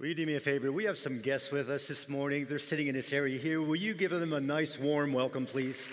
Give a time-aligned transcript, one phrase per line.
[0.00, 0.70] Will you do me a favor?
[0.70, 2.46] We have some guests with us this morning.
[2.48, 3.60] They're sitting in this area here.
[3.60, 5.88] Will you give them a nice, warm welcome, please?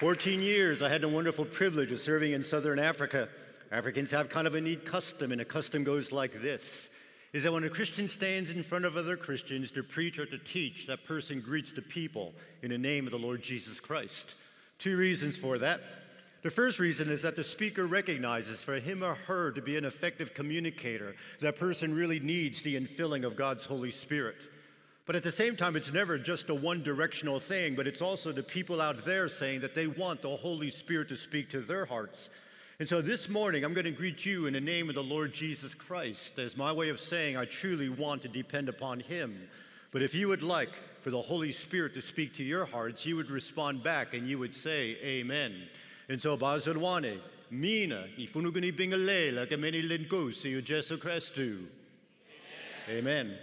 [0.00, 3.28] Fourteen years, I had the wonderful privilege of serving in southern Africa.
[3.70, 6.88] Africans have kind of a neat custom, and a custom goes like this
[7.34, 10.38] is that when a Christian stands in front of other Christians to preach or to
[10.38, 14.34] teach, that person greets the people in the name of the Lord Jesus Christ.
[14.78, 15.82] Two reasons for that.
[16.42, 19.84] The first reason is that the speaker recognizes for him or her to be an
[19.84, 24.36] effective communicator, that person really needs the infilling of God's Holy Spirit.
[25.06, 28.32] But at the same time, it's never just a one directional thing, but it's also
[28.32, 31.84] the people out there saying that they want the Holy Spirit to speak to their
[31.84, 32.28] hearts.
[32.80, 35.32] And so this morning, I'm going to greet you in the name of the Lord
[35.32, 39.48] Jesus Christ as my way of saying I truly want to depend upon Him.
[39.92, 40.72] But if you would like
[41.02, 44.38] for the Holy Spirit to speak to your hearts, you would respond back and you
[44.38, 45.68] would say, Amen.
[46.08, 47.18] And so bazalwane,
[47.50, 51.66] mina, ifunuguni bingalela kameni linkosi uJesu Kristu.
[52.90, 53.36] Amen.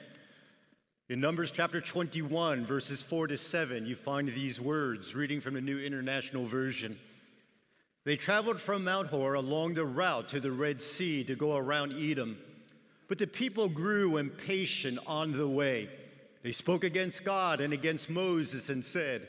[1.09, 5.61] In Numbers chapter 21, verses 4 to 7, you find these words, reading from the
[5.61, 6.99] New International Version.
[8.05, 11.93] They traveled from Mount Hor along the route to the Red Sea to go around
[11.93, 12.37] Edom.
[13.07, 15.89] But the people grew impatient on the way.
[16.43, 19.27] They spoke against God and against Moses and said,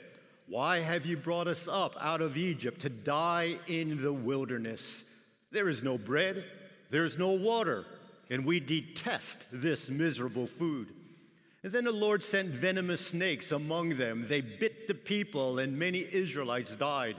[0.50, 5.04] why have you brought us up out of Egypt to die in the wilderness?
[5.52, 6.44] There is no bread,
[6.90, 7.84] there is no water,
[8.30, 10.92] and we detest this miserable food.
[11.62, 14.26] And then the Lord sent venomous snakes among them.
[14.28, 17.14] They bit the people, and many Israelites died.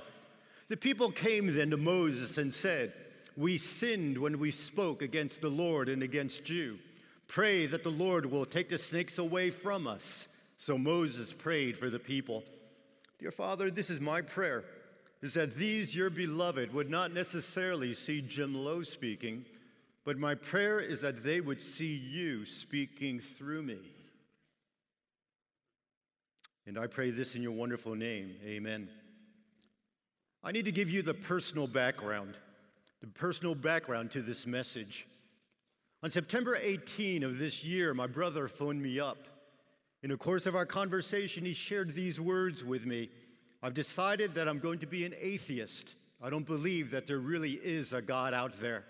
[0.68, 2.92] The people came then to Moses and said,
[3.38, 6.80] We sinned when we spoke against the Lord and against you.
[7.30, 10.28] Pray that the Lord will take the snakes away from us.
[10.58, 12.44] So Moses prayed for the people.
[13.22, 14.64] Dear Father, this is my prayer
[15.22, 19.46] is that these, your beloved, would not necessarily see Jim Lowe speaking,
[20.04, 23.78] but my prayer is that they would see you speaking through me.
[26.66, 28.34] And I pray this in your wonderful name.
[28.44, 28.90] Amen.
[30.44, 32.40] I need to give you the personal background,
[33.02, 35.06] the personal background to this message.
[36.02, 39.28] On September 18 of this year, my brother phoned me up
[40.04, 43.10] in the course of our conversation, he shared these words with me
[43.64, 45.94] I've decided that I'm going to be an atheist.
[46.20, 48.86] I don't believe that there really is a God out there.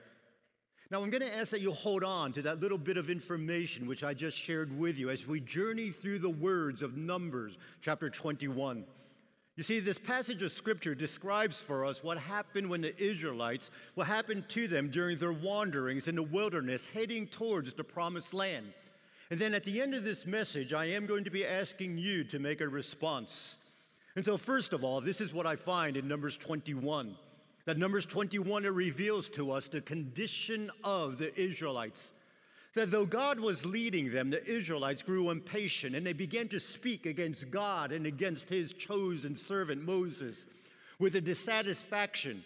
[0.90, 3.88] Now, I'm going to ask that you hold on to that little bit of information
[3.88, 8.10] which I just shared with you as we journey through the words of Numbers, chapter
[8.10, 8.86] 21.
[9.58, 14.08] You see, this passage of scripture describes for us what happened when the Israelites, what
[14.08, 18.74] happened to them during their wanderings in the wilderness, heading towards the promised land.
[19.32, 22.26] And then at the end of this message, I am going to be asking you
[22.26, 23.56] to make a response.
[24.18, 27.16] And so, first of all, this is what I find in Numbers 21.
[27.66, 32.12] That Numbers 21 it reveals to us the condition of the Israelites.
[32.76, 37.06] That though God was leading them, the Israelites grew impatient and they began to speak
[37.06, 40.46] against God and against his chosen servant Moses
[41.00, 42.44] with a dissatisfaction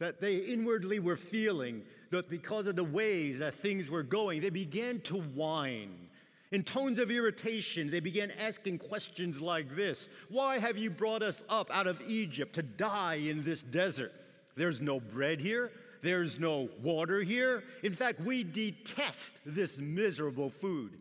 [0.00, 4.50] that they inwardly were feeling that because of the ways that things were going, they
[4.50, 6.03] began to whine
[6.54, 11.42] in tones of irritation, they began asking questions like this Why have you brought us
[11.48, 14.12] up out of Egypt to die in this desert?
[14.56, 15.72] There's no bread here.
[16.00, 17.64] There's no water here.
[17.82, 20.98] In fact, we detest this miserable food.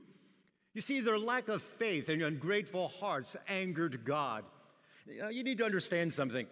[0.73, 4.45] You see, their lack of faith and ungrateful hearts angered God.
[5.21, 6.47] Uh, you need to understand something.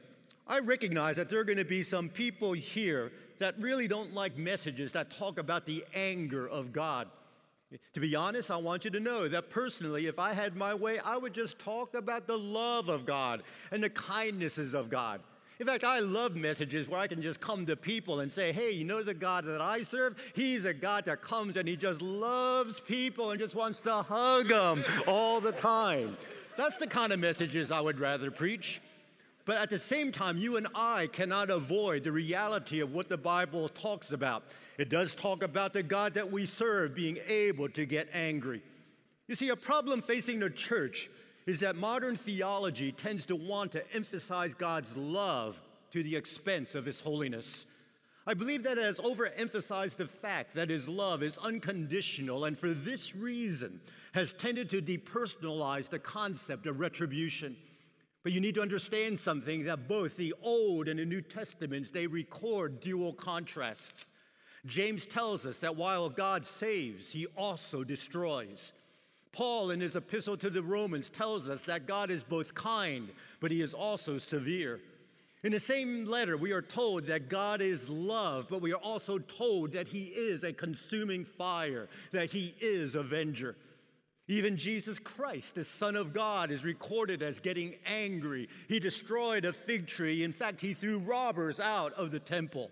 [0.46, 4.38] I recognize that there are going to be some people here that really don't like
[4.38, 7.08] messages that talk about the anger of God.
[7.94, 11.00] To be honest, I want you to know that personally, if I had my way,
[11.00, 15.22] I would just talk about the love of God and the kindnesses of God.
[15.60, 18.72] In fact, I love messages where I can just come to people and say, hey,
[18.72, 20.16] you know the God that I serve?
[20.34, 24.48] He's a God that comes and he just loves people and just wants to hug
[24.48, 26.18] them all the time.
[26.58, 28.82] That's the kind of messages I would rather preach.
[29.46, 33.18] But at the same time, you and I cannot avoid the reality of what the
[33.18, 34.44] Bible talks about.
[34.78, 38.62] It does talk about the God that we serve being able to get angry.
[39.28, 41.10] You see, a problem facing the church
[41.48, 45.60] is that modern theology tends to want to emphasize God's love
[45.92, 47.66] to the expense of his holiness.
[48.28, 52.74] I believe that it has overemphasized the fact that his love is unconditional and for
[52.74, 53.82] this reason
[54.14, 57.56] has tended to depersonalize the concept of retribution.
[58.24, 62.08] But you need to understand something that both the Old and the New Testaments, they
[62.08, 64.08] record dual contrasts.
[64.66, 68.74] James tells us that while God saves, he also destroys.
[69.32, 73.10] Paul, in his epistle to the Romans, tells us that God is both kind,
[73.40, 74.80] but he is also severe.
[75.44, 79.18] In the same letter, we are told that God is love, but we are also
[79.18, 83.56] told that He is a consuming fire, that He is avenger.
[84.32, 88.48] Even Jesus Christ, the Son of God, is recorded as getting angry.
[88.70, 90.24] He destroyed a fig tree.
[90.24, 92.72] In fact, he threw robbers out of the temple.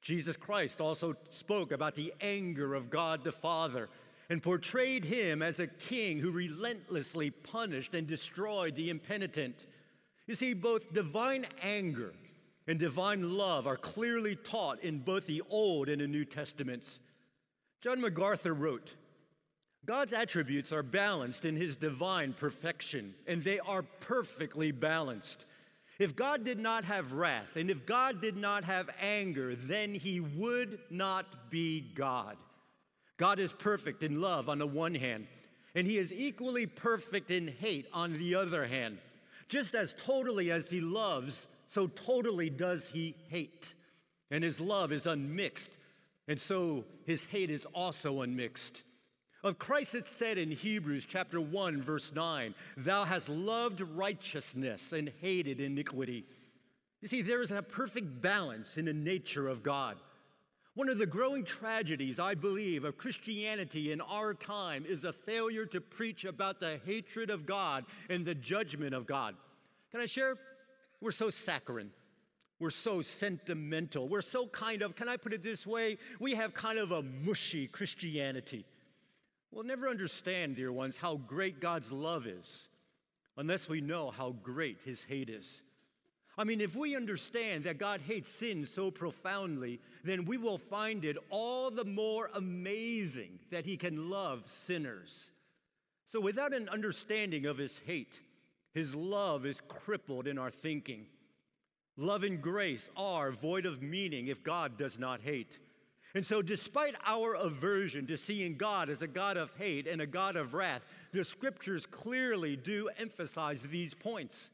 [0.00, 3.90] Jesus Christ also spoke about the anger of God the Father
[4.30, 9.66] and portrayed him as a king who relentlessly punished and destroyed the impenitent.
[10.26, 12.14] You see, both divine anger
[12.66, 16.98] and divine love are clearly taught in both the Old and the New Testaments.
[17.82, 18.94] John MacArthur wrote,
[19.84, 25.44] God's attributes are balanced in his divine perfection, and they are perfectly balanced.
[25.98, 30.20] If God did not have wrath, and if God did not have anger, then he
[30.20, 32.36] would not be God.
[33.16, 35.26] God is perfect in love on the one hand,
[35.74, 38.98] and he is equally perfect in hate on the other hand.
[39.48, 43.66] Just as totally as he loves, so totally does he hate.
[44.30, 45.70] And his love is unmixed,
[46.28, 48.82] and so his hate is also unmixed.
[49.44, 55.10] Of Christ, it said in Hebrews chapter 1, verse 9, Thou hast loved righteousness and
[55.20, 56.24] hated iniquity.
[57.00, 59.96] You see, there is a perfect balance in the nature of God.
[60.74, 65.66] One of the growing tragedies, I believe, of Christianity in our time is a failure
[65.66, 69.34] to preach about the hatred of God and the judgment of God.
[69.90, 70.36] Can I share?
[71.00, 71.90] We're so saccharine.
[72.60, 74.08] We're so sentimental.
[74.08, 75.98] We're so kind of, can I put it this way?
[76.20, 78.64] We have kind of a mushy Christianity.
[79.52, 82.68] We'll never understand, dear ones, how great God's love is
[83.36, 85.62] unless we know how great his hate is.
[86.38, 91.04] I mean, if we understand that God hates sin so profoundly, then we will find
[91.04, 95.30] it all the more amazing that He can love sinners.
[96.10, 98.18] So, without an understanding of His hate,
[98.72, 101.04] His love is crippled in our thinking.
[101.98, 105.58] Love and grace are void of meaning if God does not hate.
[106.14, 110.06] And so, despite our aversion to seeing God as a God of hate and a
[110.06, 110.82] God of wrath,
[111.12, 114.50] the scriptures clearly do emphasize these points.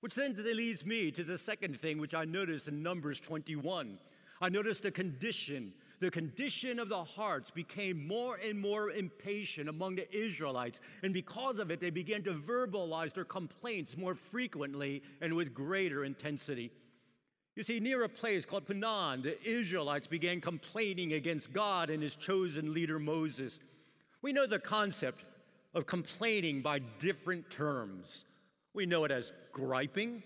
[0.00, 3.98] Which then leads me to the second thing, which I noticed in Numbers 21.
[4.40, 5.72] I noticed the condition.
[6.00, 10.80] The condition of the hearts became more and more impatient among the Israelites.
[11.04, 16.04] And because of it, they began to verbalize their complaints more frequently and with greater
[16.04, 16.72] intensity.
[17.54, 22.16] You see, near a place called Paran, the Israelites began complaining against God and his
[22.16, 23.58] chosen leader Moses.
[24.22, 25.24] We know the concept
[25.74, 28.24] of complaining by different terms.
[28.72, 30.22] We know it as griping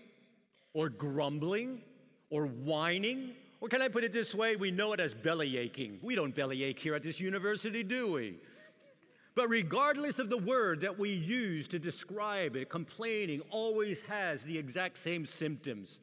[0.73, 1.81] or grumbling
[2.29, 3.33] or whining.
[3.59, 4.55] Or can I put it this way?
[4.55, 5.99] We know it as belly aching.
[6.01, 8.35] We don't belly ache here at this university, do we?
[9.35, 14.57] But regardless of the word that we use to describe it, complaining always has the
[14.57, 15.99] exact same symptoms.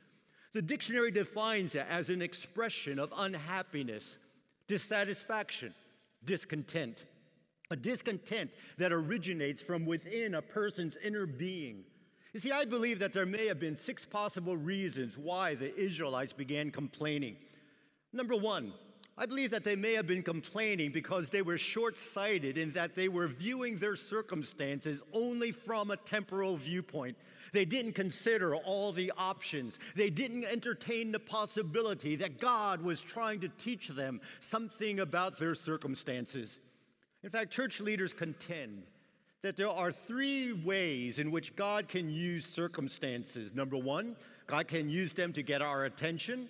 [0.54, 4.16] The dictionary defines it as an expression of unhappiness,
[4.66, 5.74] dissatisfaction,
[6.24, 7.04] discontent.
[7.70, 11.84] A discontent that originates from within a person's inner being
[12.34, 16.32] you see, I believe that there may have been six possible reasons why the Israelites
[16.32, 17.36] began complaining.
[18.12, 18.72] Number one,
[19.16, 22.96] I believe that they may have been complaining because they were short sighted in that
[22.96, 27.16] they were viewing their circumstances only from a temporal viewpoint.
[27.52, 29.78] They didn't consider all the options.
[29.94, 35.54] They didn't entertain the possibility that God was trying to teach them something about their
[35.54, 36.58] circumstances.
[37.22, 38.82] In fact, church leaders contend
[39.42, 43.52] that there are three ways in which God can use circumstances.
[43.54, 44.16] Number one,
[44.48, 46.48] God can use them to get our attention.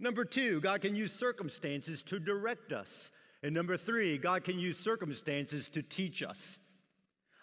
[0.00, 3.10] Number two, God can use circumstances to direct us.
[3.42, 6.58] And number three, God can use circumstances to teach us.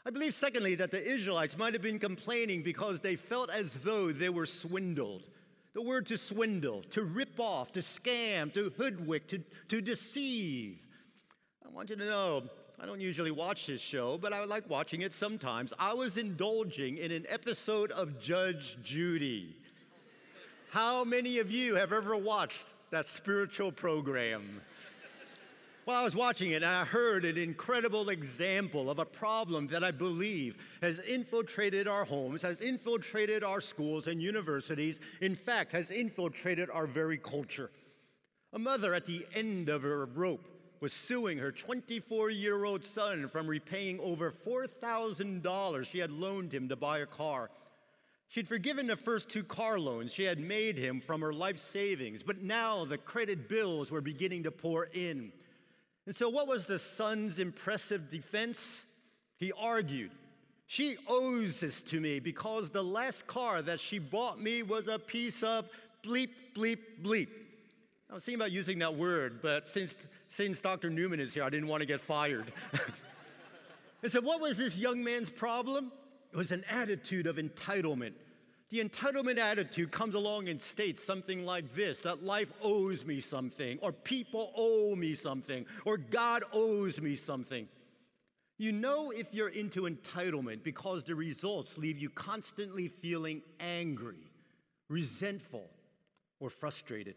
[0.05, 4.11] I believe, secondly, that the Israelites might have been complaining because they felt as though
[4.11, 5.27] they were swindled.
[5.73, 10.79] The word to swindle, to rip off, to scam, to hoodwink, to, to deceive.
[11.63, 12.43] I want you to know
[12.79, 15.73] I don't usually watch this show, but I like watching it sometimes.
[15.77, 19.57] I was indulging in an episode of Judge Judy.
[20.69, 24.61] How many of you have ever watched that spiritual program?
[25.85, 29.85] Well, I was watching it and I heard an incredible example of a problem that
[29.85, 35.89] I believe has infiltrated our homes, has infiltrated our schools and universities, in fact, has
[35.89, 37.71] infiltrated our very culture.
[38.51, 40.49] A mother at the end of her rope
[40.81, 46.67] was suing her 24 year old son from repaying over $4,000 she had loaned him
[46.67, 47.49] to buy a car.
[48.29, 52.23] She'd forgiven the first two car loans she had made him from her life savings,
[52.23, 55.31] but now the credit bills were beginning to pour in.
[56.05, 58.81] And so, what was the son's impressive defense?
[59.37, 60.11] He argued,
[60.65, 64.99] She owes this to me because the last car that she bought me was a
[64.99, 65.69] piece of
[66.05, 67.29] bleep, bleep, bleep.
[68.09, 69.93] I was thinking about using that word, but since,
[70.29, 70.89] since Dr.
[70.89, 72.51] Newman is here, I didn't want to get fired.
[74.03, 75.91] and so, what was this young man's problem?
[76.31, 78.13] It was an attitude of entitlement.
[78.69, 83.79] The entitlement attitude comes along and states something like this that life owes me something,
[83.81, 87.67] or people owe me something, or God owes me something.
[88.57, 94.31] You know if you're into entitlement because the results leave you constantly feeling angry,
[94.89, 95.69] resentful,
[96.39, 97.15] or frustrated.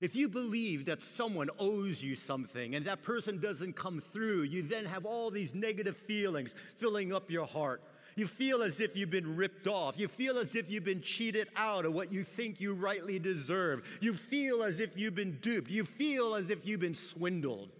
[0.00, 4.62] If you believe that someone owes you something and that person doesn't come through, you
[4.62, 7.82] then have all these negative feelings filling up your heart.
[8.20, 9.98] You feel as if you've been ripped off.
[9.98, 13.82] You feel as if you've been cheated out of what you think you rightly deserve.
[14.02, 15.70] You feel as if you've been duped.
[15.70, 17.70] You feel as if you've been swindled.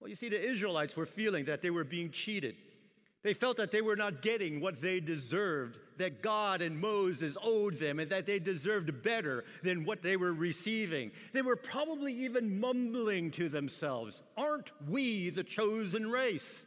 [0.00, 2.56] Well, you see, the Israelites were feeling that they were being cheated.
[3.22, 7.78] They felt that they were not getting what they deserved, that God and Moses owed
[7.78, 11.10] them, and that they deserved better than what they were receiving.
[11.32, 16.64] They were probably even mumbling to themselves, Aren't we the chosen race?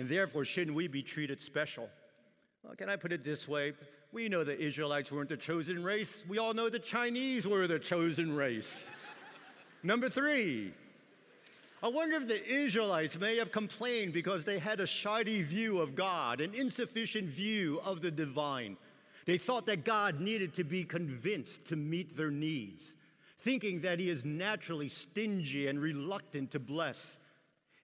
[0.00, 1.86] And therefore, shouldn't we be treated special?
[2.64, 3.74] Well, can I put it this way?
[4.12, 6.22] We know the Israelites weren't the chosen race.
[6.26, 8.86] We all know the Chinese were the chosen race.
[9.82, 10.72] Number three,
[11.82, 15.94] I wonder if the Israelites may have complained because they had a shoddy view of
[15.94, 18.78] God, an insufficient view of the divine.
[19.26, 22.94] They thought that God needed to be convinced to meet their needs,
[23.40, 27.18] thinking that He is naturally stingy and reluctant to bless.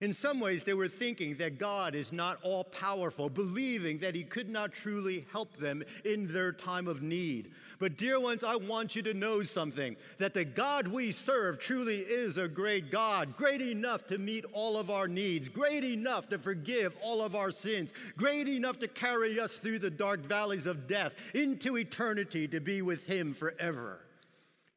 [0.02, 4.24] In some ways, they were thinking that God is not all powerful, believing that He
[4.24, 7.52] could not truly help them in their time of need.
[7.78, 12.00] But, dear ones, I want you to know something that the God we serve truly
[12.00, 16.38] is a great God, great enough to meet all of our needs, great enough to
[16.38, 17.88] forgive all of our sins,
[18.18, 22.82] great enough to carry us through the dark valleys of death into eternity to be
[22.82, 24.00] with Him forever.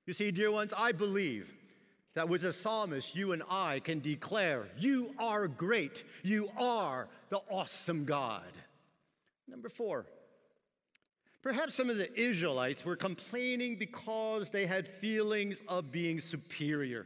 [0.06, 1.59] You see, dear ones, I believe
[2.16, 6.04] that with a psalmist, you and I can declare, You are great.
[6.24, 8.52] You are the awesome God.
[9.48, 10.06] Number four,
[11.42, 17.06] perhaps some of the Israelites were complaining because they had feelings of being superior.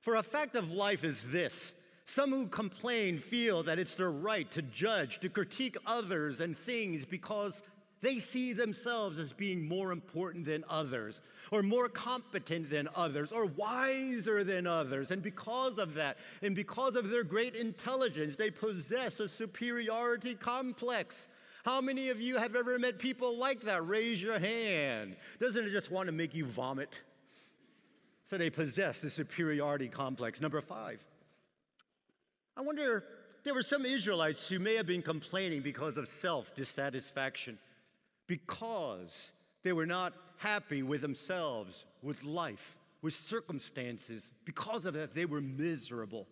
[0.00, 1.72] For a fact of life is this
[2.06, 7.04] some who complain feel that it's their right to judge, to critique others and things
[7.04, 7.62] because
[8.02, 13.46] they see themselves as being more important than others, or more competent than others, or
[13.46, 15.10] wiser than others.
[15.10, 21.28] And because of that, and because of their great intelligence, they possess a superiority complex.
[21.62, 23.86] How many of you have ever met people like that?
[23.86, 25.16] Raise your hand.
[25.38, 26.94] Doesn't it just want to make you vomit?
[28.30, 30.40] So they possess the superiority complex.
[30.40, 31.00] Number five.
[32.56, 33.04] I wonder,
[33.44, 37.58] there were some Israelites who may have been complaining because of self dissatisfaction
[38.30, 39.32] because
[39.64, 44.22] they were not happy with themselves, with life, with circumstances.
[44.44, 46.28] Because of that, they were miserable.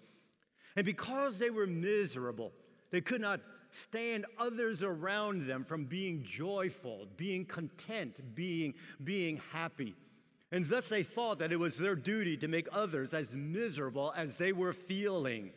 [0.77, 2.53] And because they were miserable,
[2.93, 3.41] they could not
[3.73, 9.97] stand others around them from being joyful, being content, being, being happy.
[10.53, 14.37] And thus they thought that it was their duty to make others as miserable as
[14.37, 15.51] they were feeling.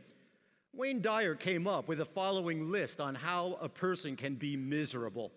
[0.73, 5.31] Wayne Dyer came up with the following list on how a person can be miserable.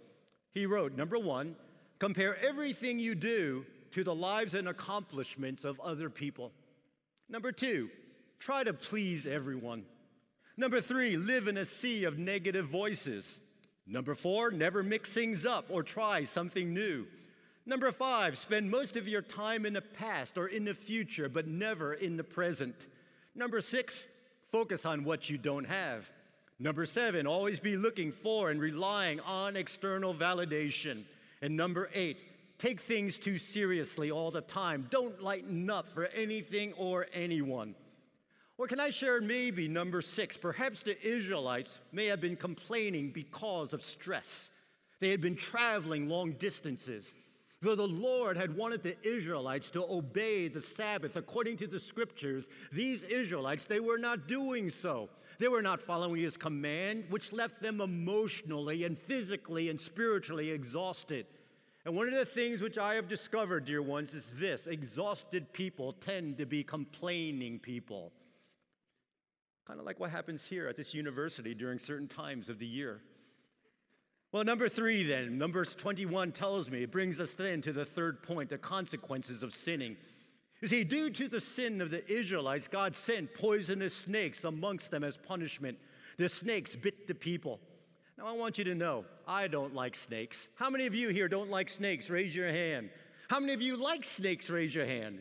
[0.55, 1.57] He wrote, number one,
[1.99, 6.53] compare everything you do to the lives and accomplishments of other people.
[7.29, 7.91] Number two,
[8.39, 9.85] try to please everyone.
[10.57, 13.41] Number three, live in a sea of negative voices.
[13.87, 17.07] Number four, never mix things up or try something new.
[17.67, 21.49] Number five, spend most of your time in the past or in the future, but
[21.49, 22.77] never in the present.
[23.35, 24.07] Number six,
[24.53, 26.09] focus on what you don't have.
[26.59, 31.05] Number seven, always be looking for and relying on external validation.
[31.43, 32.19] And number eight,
[32.59, 34.87] take things too seriously all the time.
[34.91, 37.75] Don't lighten up for anything or anyone.
[38.57, 40.37] Or can I share maybe number six?
[40.37, 44.49] Perhaps the Israelites may have been complaining because of stress.
[45.01, 47.13] They had been traveling long distances.
[47.61, 52.45] Though the Lord had wanted the Israelites to obey the Sabbath according to the scriptures,
[52.71, 55.09] these Israelites, they were not doing so.
[55.39, 61.27] They were not following his command, which left them emotionally and physically and spiritually exhausted.
[61.85, 65.93] And one of the things which I have discovered, dear ones, is this exhausted people
[65.93, 68.13] tend to be complaining people.
[69.67, 73.01] Kind of like what happens here at this university during certain times of the year.
[74.33, 78.23] Well, number three, then, Numbers 21 tells me, it brings us then to the third
[78.23, 79.97] point the consequences of sinning.
[80.65, 85.05] You see, due to the sin of the Israelites, God sent poisonous snakes amongst them
[85.05, 85.77] as punishment.
[86.17, 87.61] The snakes bit the people.
[88.17, 90.49] Now, I want you to know, I don't like snakes.
[90.55, 92.09] How many of you here don't like snakes?
[92.09, 92.89] Raise your hand.
[93.29, 94.49] How many of you like snakes?
[94.49, 95.19] Raise your hand.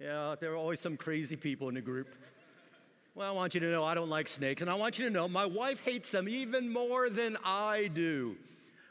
[0.00, 2.14] Yeah, there are always some crazy people in the group.
[3.16, 5.10] Well, I want you to know I don't like snakes, and I want you to
[5.10, 8.36] know my wife hates them even more than I do.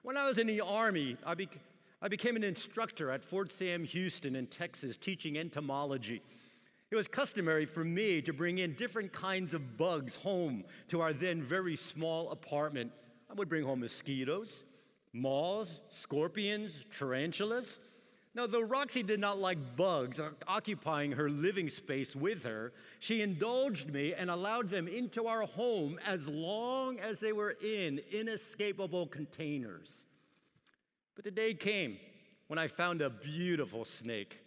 [0.01, 1.47] When I was in the Army, I, be-
[2.03, 6.21] I became an instructor at Fort Sam Houston in Texas teaching entomology.
[6.91, 11.13] It was customary for me to bring in different kinds of bugs home to our
[11.13, 12.91] then very small apartment.
[13.31, 14.65] I would bring home mosquitoes,
[15.13, 17.79] moths, scorpions, tarantulas.
[18.35, 23.93] Now, though Roxy did not like bugs occupying her living space with her, she indulged
[23.93, 30.03] me and allowed them into our home as long as they were in inescapable containers.
[31.15, 31.97] But the day came
[32.47, 34.39] when I found a beautiful snake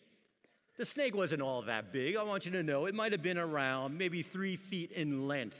[0.76, 2.16] the snake wasn't all that big.
[2.16, 5.58] I want you to know it might have been around maybe three feet in length.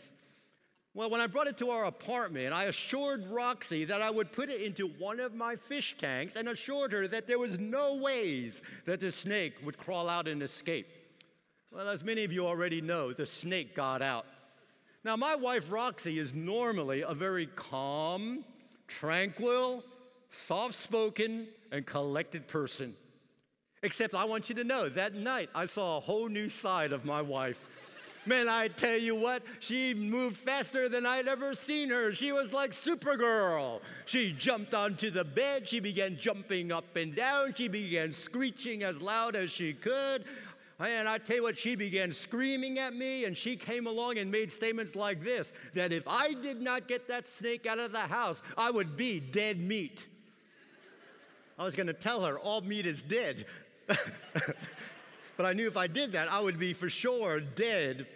[0.92, 4.48] Well, when I brought it to our apartment, I assured Roxy that I would put
[4.48, 8.60] it into one of my fish tanks and assured her that there was no ways
[8.86, 10.86] that the snake would crawl out and escape.
[11.70, 14.26] Well, as many of you already know, the snake got out.
[15.04, 18.44] Now, my wife Roxy is normally a very calm,
[18.86, 19.84] tranquil,
[20.30, 22.94] soft spoken, and collected person.
[23.82, 27.04] Except I want you to know that night I saw a whole new side of
[27.04, 27.58] my wife.
[28.24, 32.12] Man, I tell you what, she moved faster than I'd ever seen her.
[32.12, 33.80] She was like Supergirl.
[34.04, 35.68] She jumped onto the bed.
[35.68, 37.54] She began jumping up and down.
[37.54, 40.24] She began screeching as loud as she could.
[40.80, 44.30] And I tell you what, she began screaming at me, and she came along and
[44.30, 48.00] made statements like this that if I did not get that snake out of the
[48.00, 50.04] house, I would be dead meat.
[51.58, 53.46] I was going to tell her, all meat is dead.
[53.86, 58.06] but I knew if I did that, I would be for sure dead.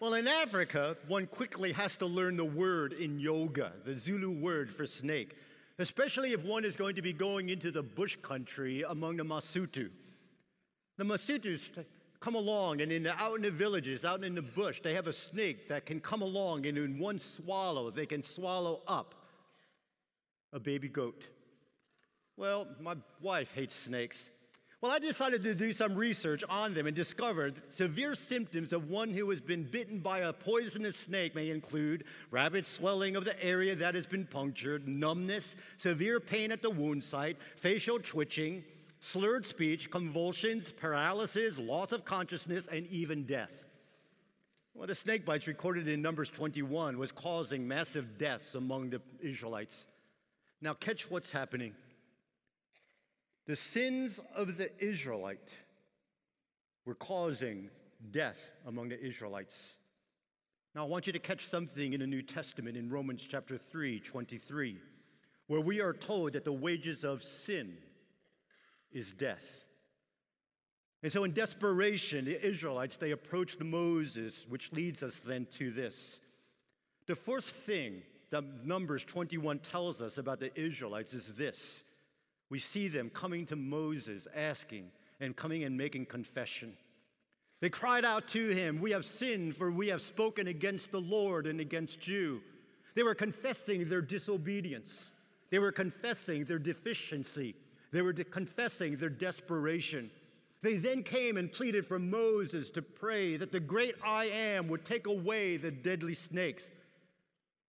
[0.00, 4.86] Well, in Africa, one quickly has to learn the word inyoka, the Zulu word for
[4.86, 5.36] snake,
[5.78, 9.88] especially if one is going to be going into the bush country among the Masutu.
[10.98, 11.62] The Masutus
[12.20, 15.06] come along, and in the, out in the villages, out in the bush, they have
[15.06, 19.14] a snake that can come along, and in one swallow, they can swallow up
[20.52, 21.24] a baby goat.
[22.38, 24.16] Well, my wife hates snakes.
[24.80, 29.10] Well, I decided to do some research on them and discovered severe symptoms of one
[29.10, 33.74] who has been bitten by a poisonous snake may include rapid swelling of the area
[33.74, 38.62] that has been punctured, numbness, severe pain at the wound site, facial twitching,
[39.00, 43.64] slurred speech, convulsions, paralysis, loss of consciousness, and even death.
[44.74, 49.86] Well, the snake bites recorded in Numbers 21 was causing massive deaths among the Israelites.
[50.60, 51.74] Now, catch what's happening.
[53.48, 55.48] The sins of the Israelite
[56.84, 57.70] were causing
[58.10, 59.56] death among the Israelites.
[60.74, 64.00] Now, I want you to catch something in the New Testament in Romans chapter 3,
[64.00, 64.76] 23,
[65.46, 67.78] where we are told that the wages of sin
[68.92, 69.64] is death.
[71.02, 76.20] And so, in desperation, the Israelites, they approached Moses, which leads us then to this.
[77.06, 81.82] The first thing that Numbers 21 tells us about the Israelites is this
[82.50, 86.76] we see them coming to Moses, asking and coming and making confession.
[87.60, 91.46] They cried out to him, We have sinned, for we have spoken against the Lord
[91.46, 92.40] and against you.
[92.94, 94.92] They were confessing their disobedience.
[95.50, 97.54] They were confessing their deficiency.
[97.90, 100.10] They were de- confessing their desperation.
[100.62, 104.84] They then came and pleaded for Moses to pray that the great I am would
[104.84, 106.64] take away the deadly snakes.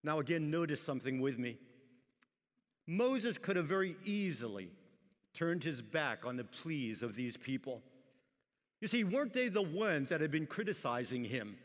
[0.04, 1.58] Now, again, notice something with me.
[2.90, 4.72] Moses could have very easily
[5.36, 7.84] turned his back on the pleas of these people.
[8.82, 11.56] You see, weren't they the ones that had been criticizing him?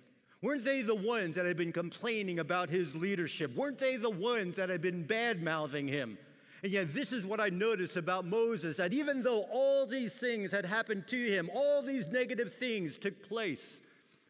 [0.43, 3.57] Weren't they the ones that had been complaining about his leadership?
[3.57, 6.19] Weren't they the ones that had been bad mouthing him?
[6.63, 10.51] And yet, this is what I notice about Moses that even though all these things
[10.51, 13.81] had happened to him, all these negative things took place,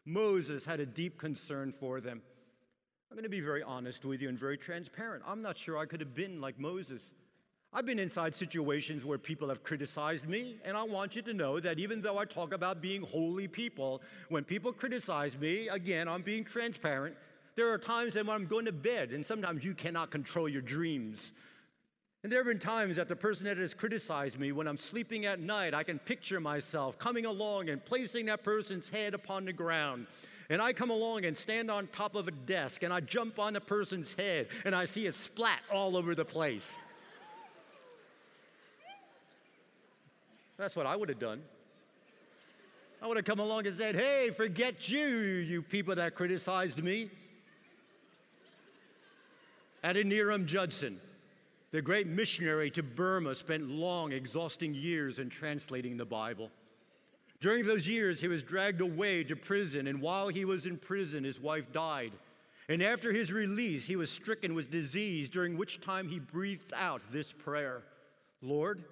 [0.05, 2.21] Moses had a deep concern for them.
[3.15, 5.23] I'm going to be very honest with you and very transparent.
[5.25, 7.01] I'm not sure I could have been like Moses.
[7.71, 11.61] I've been inside situations where people have criticized me, and I want you to know
[11.61, 16.23] that even though I talk about being holy people, when people criticize me, again, I'm
[16.23, 17.15] being transparent.
[17.55, 21.31] There are times when I'm going to bed, and sometimes you cannot control your dreams.
[22.23, 25.25] And there have been times that the person that has criticized me, when I'm sleeping
[25.25, 29.53] at night, I can picture myself coming along and placing that person's head upon the
[29.53, 30.05] ground
[30.49, 33.55] and I come along and stand on top of a desk and I jump on
[33.55, 36.75] a person's head and I see it splat all over the place.
[40.57, 41.41] That's what I would have done.
[43.01, 47.09] I would have come along and said, Hey, forget you, you people that criticized me.
[49.83, 50.99] Adoniram Judson,
[51.71, 56.49] the great missionary to Burma, spent long, exhausting years in translating the Bible.
[57.45, 61.23] During those years, he was dragged away to prison, and while he was in prison,
[61.23, 62.11] his wife died.
[62.69, 67.03] And after his release, he was stricken with disease, during which time he breathed out
[67.11, 67.83] this prayer
[68.41, 68.83] Lord,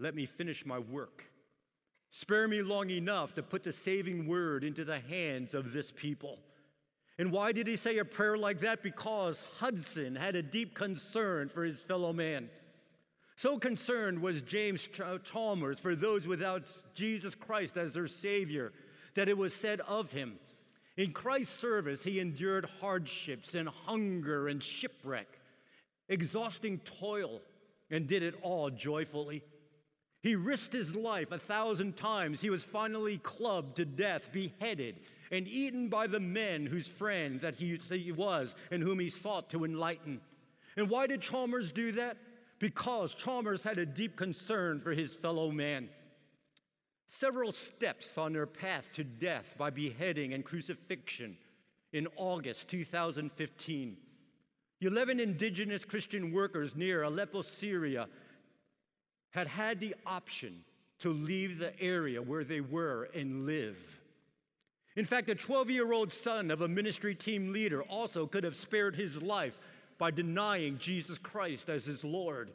[0.00, 1.26] let me finish my work.
[2.10, 6.40] Spare me long enough to put the saving word into the hands of this people.
[7.18, 8.82] And why did he say a prayer like that?
[8.82, 12.50] Because Hudson had a deep concern for his fellow man.
[13.36, 14.88] So concerned was James
[15.24, 18.72] Chalmers for those without Jesus Christ as their Savior
[19.14, 20.38] that it was said of him
[20.96, 25.28] in Christ's service, he endured hardships and hunger and shipwreck,
[26.08, 27.42] exhausting toil,
[27.90, 29.42] and did it all joyfully.
[30.22, 32.40] He risked his life a thousand times.
[32.40, 34.96] He was finally clubbed to death, beheaded,
[35.30, 39.50] and eaten by the men whose friend that he, he was and whom he sought
[39.50, 40.20] to enlighten.
[40.76, 42.16] And why did Chalmers do that?
[42.58, 45.88] Because Chalmers had a deep concern for his fellow man
[47.08, 51.36] several steps on their path to death by beheading and crucifixion
[51.92, 53.96] in August 2015.
[54.80, 58.08] 11 indigenous Christian workers near Aleppo, Syria,
[59.30, 60.62] had had the option
[60.98, 63.78] to leave the area where they were and live.
[64.96, 68.56] In fact, a 12 year old son of a ministry team leader also could have
[68.56, 69.58] spared his life
[69.98, 72.50] by denying Jesus Christ as his Lord.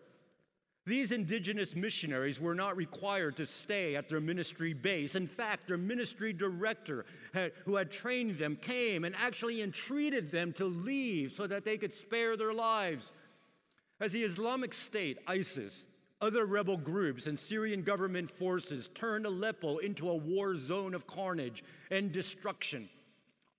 [0.85, 5.13] These indigenous missionaries were not required to stay at their ministry base.
[5.15, 10.53] In fact, their ministry director, had, who had trained them, came and actually entreated them
[10.53, 13.11] to leave so that they could spare their lives.
[13.99, 15.85] As the Islamic State, ISIS,
[16.19, 21.63] other rebel groups, and Syrian government forces turned Aleppo into a war zone of carnage
[21.91, 22.89] and destruction,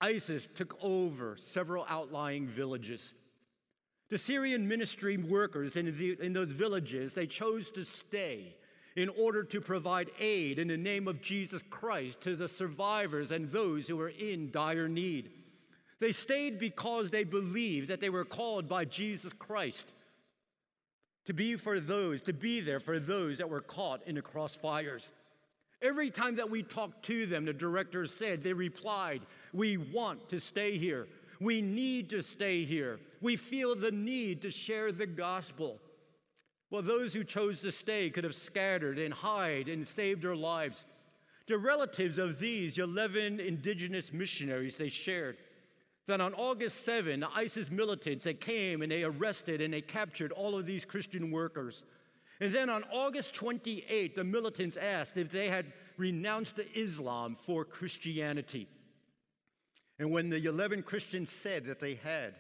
[0.00, 3.14] ISIS took over several outlying villages.
[4.12, 8.55] The Syrian ministry workers in, the, in those villages, they chose to stay
[8.94, 13.51] in order to provide aid in the name of Jesus Christ to the survivors and
[13.51, 15.31] those who were in dire need.
[15.98, 19.87] They stayed because they believed that they were called by Jesus Christ
[21.25, 25.07] to be for those, to be there for those that were caught in the crossfires.
[25.81, 29.22] Every time that we talked to them, the director said, they replied,
[29.55, 31.09] We want to stay here.
[31.42, 33.00] We need to stay here.
[33.20, 35.81] We feel the need to share the gospel.
[36.70, 40.85] Well, those who chose to stay could have scattered and hide and saved their lives.
[41.48, 45.37] The relatives of these 11 indigenous missionaries, they shared
[46.07, 50.33] that on August 7, the ISIS militants, they came and they arrested and they captured
[50.33, 51.83] all of these Christian workers.
[52.40, 58.68] And then on August 28, the militants asked if they had renounced Islam for Christianity.
[59.98, 62.35] And when the 11 Christians said that they had,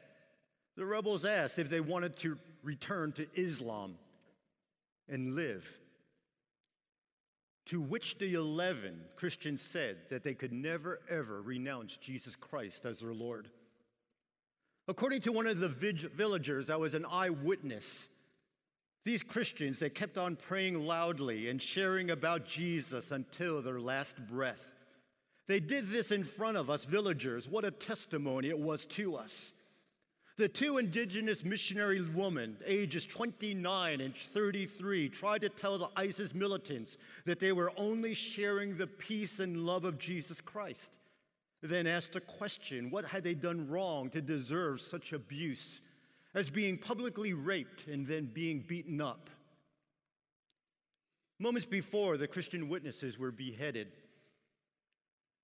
[0.76, 3.96] the rebels asked if they wanted to return to Islam
[5.08, 5.66] and live.
[7.66, 13.00] To which the 11 Christians said that they could never, ever renounce Jesus Christ as
[13.00, 13.48] their Lord.
[14.88, 18.08] According to one of the villagers, I was an eyewitness.
[19.04, 24.71] These Christians, they kept on praying loudly and sharing about Jesus until their last breath.
[25.52, 27.46] They did this in front of us villagers.
[27.46, 29.52] What a testimony it was to us.
[30.38, 36.96] The two indigenous missionary women, ages 29 and 33, tried to tell the ISIS militants
[37.26, 40.96] that they were only sharing the peace and love of Jesus Christ.
[41.60, 45.80] Then asked a question what had they done wrong to deserve such abuse
[46.32, 49.28] as being publicly raped and then being beaten up?
[51.38, 53.88] Moments before, the Christian witnesses were beheaded.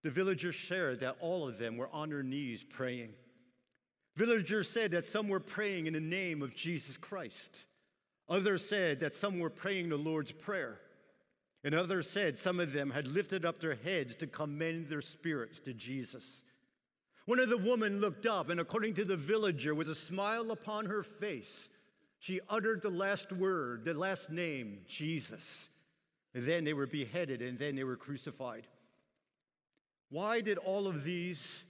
[0.03, 3.11] The villagers shared that all of them were on their knees praying.
[4.17, 7.51] Villagers said that some were praying in the name of Jesus Christ.
[8.29, 10.81] Others said that some were praying the Lord's Prayer.
[11.65, 15.59] And others said some of them had lifted up their heads to commend their spirits
[15.61, 16.25] to Jesus.
[17.27, 20.87] One of the women looked up, and according to the villager, with a smile upon
[20.87, 21.69] her face,
[22.21, 25.69] she uttered the last word, the last name, Jesus.
[26.35, 28.67] And then they were beheaded, and then they were crucified.
[30.11, 31.63] Why did all of these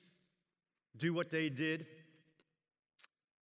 [0.96, 1.86] do what they did?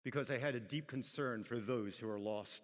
[0.05, 2.63] Because they had a deep concern for those who are lost.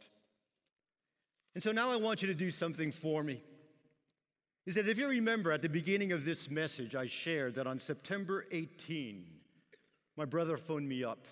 [1.54, 3.42] And so now I want you to do something for me.
[4.64, 7.80] Is that if you remember at the beginning of this message, I shared that on
[7.80, 9.24] September 18,
[10.16, 11.26] my brother phoned me up.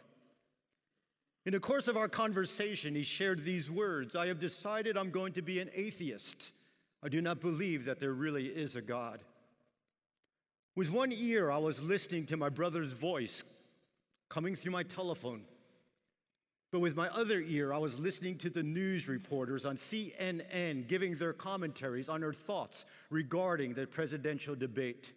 [1.47, 5.33] In the course of our conversation, he shared these words I have decided I'm going
[5.35, 6.51] to be an atheist.
[7.03, 9.21] I do not believe that there really is a God.
[10.77, 13.43] With one ear, I was listening to my brother's voice
[14.29, 15.43] coming through my telephone.
[16.73, 21.17] But with my other ear, I was listening to the news reporters on CNN giving
[21.17, 25.13] their commentaries on their thoughts regarding the presidential debate.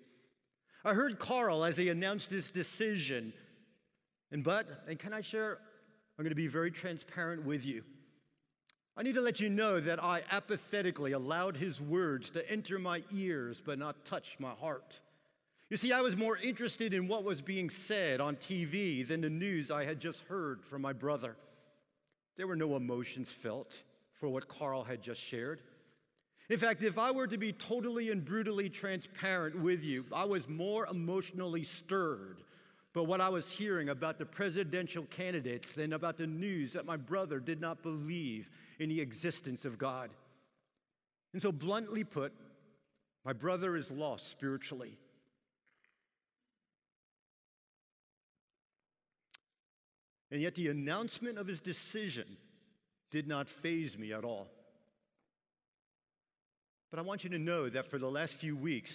[0.83, 3.33] I heard Carl as he announced his decision.
[4.31, 5.59] And but, and can I share?
[6.17, 7.83] I'm going to be very transparent with you.
[8.97, 13.03] I need to let you know that I apathetically allowed his words to enter my
[13.11, 14.99] ears but not touch my heart.
[15.73, 19.29] You see, I was more interested in what was being said on TV than the
[19.31, 21.35] news I had just heard from my brother.
[22.37, 23.73] There were no emotions felt
[24.19, 25.61] for what Carl had just shared.
[26.51, 30.47] In fact, if I were to be totally and brutally transparent with you, I was
[30.47, 32.43] more emotionally stirred
[32.93, 36.97] by what I was hearing about the presidential candidates than about the news that my
[36.97, 40.11] brother did not believe in the existence of God.
[41.33, 42.31] And so, bluntly put,
[43.25, 44.99] my brother is lost spiritually.
[50.33, 52.25] And yet, the announcement of his decision
[53.11, 54.47] did not faze me at all.
[56.89, 58.91] But I want you to know that for the last few weeks,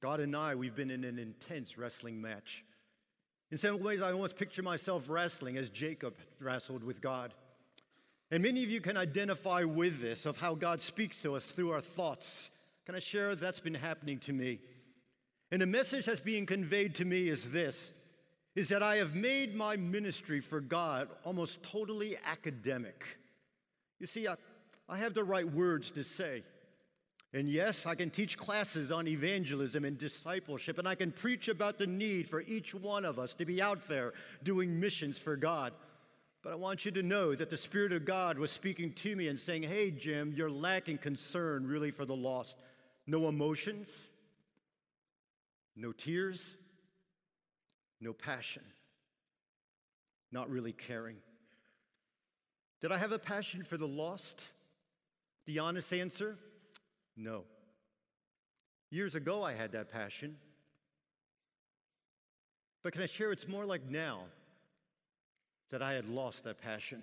[0.00, 2.64] God and I, we've been in an intense wrestling match.
[3.50, 7.34] In some ways, I almost picture myself wrestling as Jacob wrestled with God.
[8.30, 11.72] And many of you can identify with this of how God speaks to us through
[11.72, 12.48] our thoughts.
[12.86, 14.60] Can I share that's been happening to me?
[15.52, 17.92] And the message that's being conveyed to me is this
[18.58, 23.04] is that I have made my ministry for God almost totally academic.
[24.00, 24.34] You see, I,
[24.88, 26.42] I have the right words to say.
[27.32, 31.78] And yes, I can teach classes on evangelism and discipleship, and I can preach about
[31.78, 35.72] the need for each one of us to be out there doing missions for God.
[36.42, 39.28] But I want you to know that the Spirit of God was speaking to me
[39.28, 42.56] and saying, Hey, Jim, you're lacking concern really for the lost.
[43.06, 43.86] No emotions,
[45.76, 46.44] no tears,
[48.00, 48.62] no passion,
[50.32, 51.16] not really caring.
[52.80, 54.40] Did I have a passion for the lost?
[55.46, 56.38] The honest answer
[57.18, 57.42] no.
[58.90, 60.36] Years ago, I had that passion.
[62.82, 64.20] But can I share it's more like now
[65.70, 67.02] that I had lost that passion?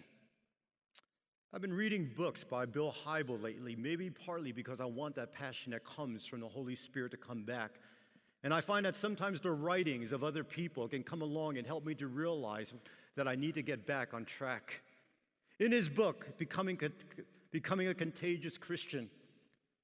[1.53, 5.71] I've been reading books by Bill Hybel lately, maybe partly because I want that passion
[5.73, 7.71] that comes from the Holy Spirit to come back
[8.45, 11.83] and I find that sometimes the writings of other people can come along and help
[11.83, 12.71] me to realize
[13.15, 14.81] that I need to get back on track.
[15.59, 16.79] In his book, Becoming,
[17.49, 19.09] Becoming a Contagious Christian,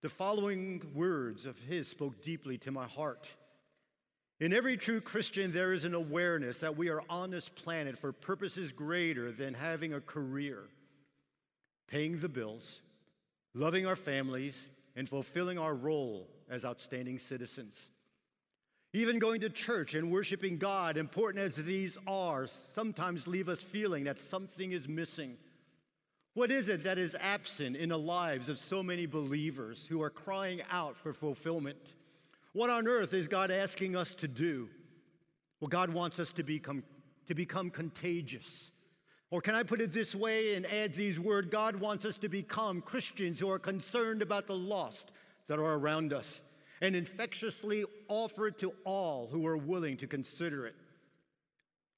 [0.03, 3.27] the following words of his spoke deeply to my heart.
[4.39, 8.11] In every true Christian, there is an awareness that we are on this planet for
[8.11, 10.65] purposes greater than having a career,
[11.87, 12.81] paying the bills,
[13.55, 17.89] loving our families, and fulfilling our role as outstanding citizens.
[18.93, 24.03] Even going to church and worshiping God, important as these are, sometimes leave us feeling
[24.03, 25.37] that something is missing.
[26.33, 30.09] What is it that is absent in the lives of so many believers who are
[30.09, 31.93] crying out for fulfillment?
[32.53, 34.67] What on earth is God asking us to do?
[35.61, 36.83] Well, God wants us to become,
[37.27, 38.71] to become contagious.
[39.29, 41.47] Or can I put it this way and add these words?
[41.49, 45.11] God wants us to become Christians who are concerned about the lost
[45.47, 46.41] that are around us
[46.81, 50.75] and infectiously offer it to all who are willing to consider it.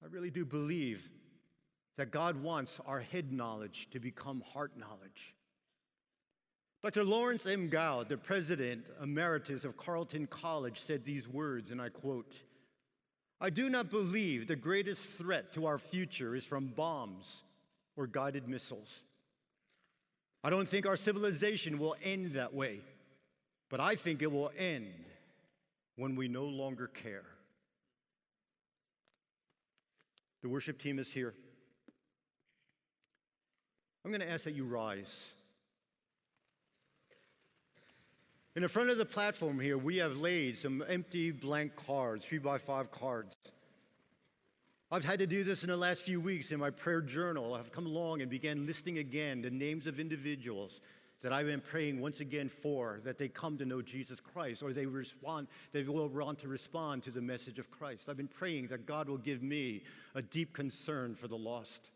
[0.03, 1.09] I really do believe
[1.97, 5.33] that God wants our head knowledge to become heart knowledge.
[6.83, 7.03] Dr.
[7.03, 7.69] Lawrence M.
[7.69, 12.35] Gould, the president emeritus of Carleton College, said these words, and I quote
[13.41, 17.43] I do not believe the greatest threat to our future is from bombs
[17.97, 19.03] or guided missiles.
[20.43, 22.81] I don't think our civilization will end that way.
[23.73, 24.93] But I think it will end
[25.95, 27.25] when we no longer care.
[30.41, 31.33] The worship team is here.
[34.03, 35.25] I'm going to ask that you rise.
[38.55, 42.37] In the front of the platform here, we have laid some empty blank cards, three
[42.37, 43.33] by five cards.
[44.91, 47.55] I've had to do this in the last few weeks in my prayer journal.
[47.55, 50.81] I've come along and began listing again the names of individuals
[51.23, 54.73] that I've been praying once again for, that they come to know Jesus Christ or
[54.73, 58.03] they respond, they will want to respond to the message of Christ.
[58.09, 59.83] I've been praying that God will give me
[60.15, 61.89] a deep concern for the lost.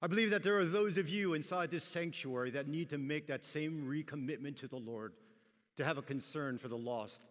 [0.00, 3.26] I believe that there are those of you inside this sanctuary that need to make
[3.26, 5.12] that same recommitment to the Lord,
[5.76, 7.26] to have a concern for the lost.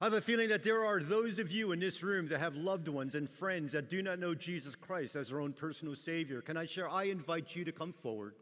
[0.00, 2.56] I have a feeling that there are those of you in this room that have
[2.56, 6.42] loved ones and friends that do not know Jesus Christ as their own personal Savior.
[6.42, 6.90] Can I share?
[6.90, 8.34] I invite you to come forward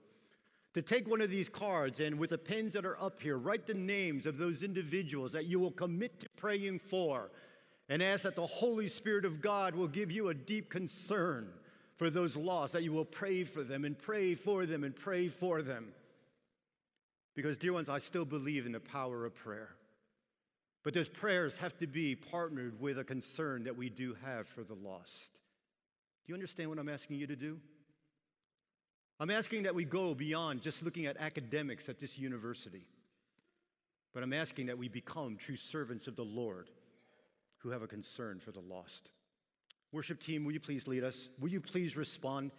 [0.75, 3.67] to take one of these cards and with the pens that are up here, write
[3.67, 7.31] the names of those individuals that you will commit to praying for
[7.89, 11.49] and ask that the Holy Spirit of God will give you a deep concern
[11.97, 15.29] for those lost, that you will pray for them and pray for them and pray
[15.29, 15.93] for them.
[17.35, 19.71] Because, dear ones, I still believe in the power of prayer.
[20.83, 24.63] But those prayers have to be partnered with a concern that we do have for
[24.63, 25.31] the lost.
[26.25, 27.59] Do you understand what I'm asking you to do?
[29.21, 32.87] I'm asking that we go beyond just looking at academics at this university,
[34.15, 36.71] but I'm asking that we become true servants of the Lord
[37.59, 39.11] who have a concern for the lost.
[39.93, 41.29] Worship team, will you please lead us?
[41.39, 42.51] Will you please respond?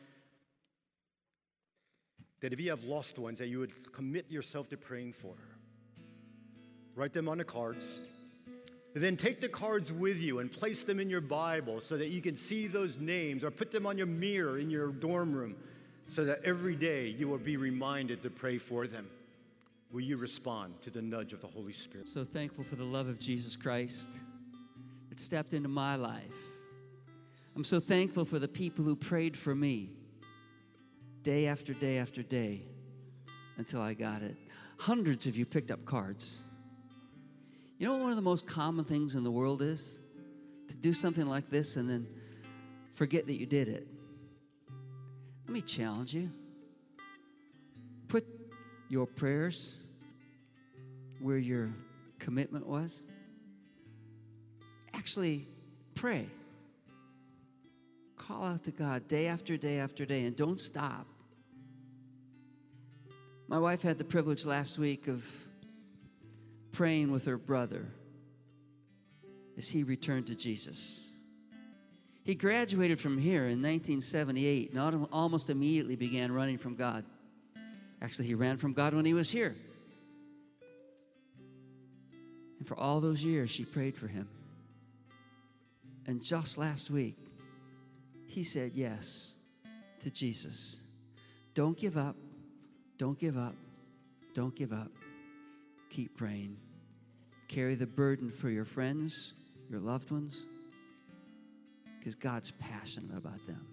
[2.41, 5.33] That if you have lost ones, that you would commit yourself to praying for.
[6.93, 7.95] Write them on the cards.
[8.93, 12.21] Then take the cards with you and place them in your Bible so that you
[12.21, 15.55] can see those names or put them on your mirror in your dorm room
[16.11, 19.07] so that every day you will be reminded to pray for them.
[19.91, 22.07] Will you respond to the nudge of the Holy Spirit?
[22.07, 24.07] So thankful for the love of Jesus Christ
[25.09, 26.33] that stepped into my life.
[27.55, 29.89] I'm so thankful for the people who prayed for me
[31.23, 32.61] day after day after day
[33.57, 34.35] until I got it.
[34.77, 36.41] Hundreds of you picked up cards.
[37.77, 39.97] You know what one of the most common things in the world is?
[40.69, 42.07] To do something like this and then
[42.93, 43.87] forget that you did it.
[45.51, 46.29] Let me challenge you.
[48.07, 48.25] Put
[48.87, 49.75] your prayers
[51.19, 51.71] where your
[52.19, 53.05] commitment was.
[54.93, 55.45] Actually,
[55.93, 56.27] pray.
[58.15, 61.05] Call out to God day after day after day and don't stop.
[63.49, 65.21] My wife had the privilege last week of
[66.71, 67.87] praying with her brother
[69.57, 71.10] as he returned to Jesus.
[72.23, 77.03] He graduated from here in 1978 and almost immediately began running from God.
[78.01, 79.55] Actually, he ran from God when he was here.
[82.59, 84.27] And for all those years, she prayed for him.
[86.05, 87.17] And just last week,
[88.27, 89.35] he said yes
[90.03, 90.79] to Jesus.
[91.55, 92.15] Don't give up.
[92.97, 93.55] Don't give up.
[94.35, 94.91] Don't give up.
[95.89, 96.55] Keep praying.
[97.47, 99.33] Carry the burden for your friends,
[99.69, 100.43] your loved ones
[102.01, 103.63] because God's passionate about them.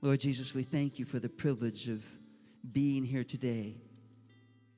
[0.00, 2.02] Lord Jesus, we thank you for the privilege of
[2.72, 3.76] being here today.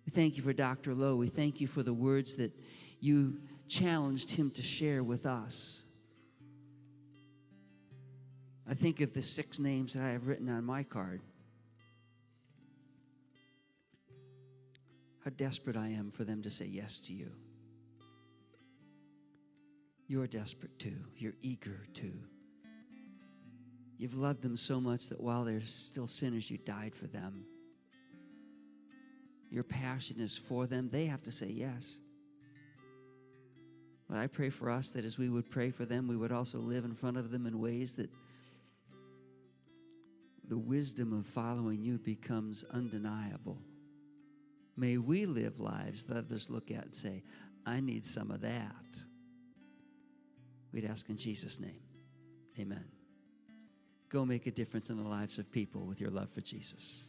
[0.04, 0.92] We thank you for Dr.
[0.92, 1.14] Lowe.
[1.14, 2.50] We thank you for the words that
[2.98, 5.82] you challenged him to share with us.
[8.68, 11.20] I think of the six names that I have written on my card.
[15.24, 17.30] How desperate I am for them to say yes to you.
[20.06, 20.96] You're desperate too.
[21.16, 22.12] You're eager too.
[23.96, 27.44] You've loved them so much that while they're still sinners, you died for them.
[29.50, 30.88] Your passion is for them.
[30.90, 31.98] They have to say yes.
[34.08, 36.58] But I pray for us that as we would pray for them, we would also
[36.58, 38.10] live in front of them in ways that
[40.48, 43.58] the wisdom of following you becomes undeniable.
[44.76, 47.22] May we live lives that others look at and say,
[47.64, 49.02] I need some of that.
[50.74, 51.78] We'd ask in Jesus' name.
[52.58, 52.84] Amen.
[54.08, 57.04] Go make a difference in the lives of people with your love for Jesus.